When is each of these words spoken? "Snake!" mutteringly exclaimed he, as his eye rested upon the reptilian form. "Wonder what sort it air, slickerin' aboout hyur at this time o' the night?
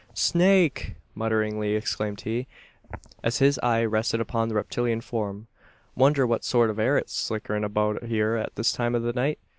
"Snake!" 0.15 0.95
mutteringly 1.13 1.75
exclaimed 1.75 2.21
he, 2.21 2.47
as 3.23 3.37
his 3.37 3.59
eye 3.59 3.85
rested 3.85 4.19
upon 4.19 4.49
the 4.49 4.55
reptilian 4.55 4.99
form. 4.99 5.45
"Wonder 5.93 6.25
what 6.25 6.43
sort 6.43 6.71
it 6.71 6.79
air, 6.79 6.99
slickerin' 7.05 7.63
aboout 7.63 8.01
hyur 8.01 8.35
at 8.35 8.55
this 8.55 8.71
time 8.73 8.95
o' 8.95 8.99
the 8.99 9.13
night? 9.13 9.37